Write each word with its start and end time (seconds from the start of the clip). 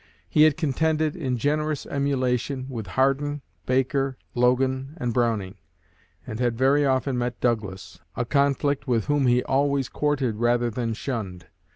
He 0.27 0.45
had 0.45 0.57
contended, 0.57 1.15
in 1.15 1.37
generous 1.37 1.85
emulation, 1.85 2.65
with 2.69 2.87
Hardin, 2.87 3.43
Baker, 3.67 4.17
Logan, 4.33 4.95
and 4.97 5.13
Browning; 5.13 5.57
and 6.25 6.39
had 6.39 6.57
very 6.57 6.83
often 6.87 7.19
met 7.19 7.39
Douglas, 7.39 7.99
a 8.15 8.25
conflict 8.25 8.87
with 8.87 9.05
whom 9.05 9.27
he 9.27 9.43
always 9.43 9.89
courted 9.89 10.37
rather 10.37 10.71
than 10.71 10.95
shunned. 10.95 11.45